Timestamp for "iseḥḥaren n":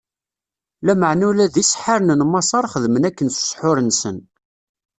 1.61-2.21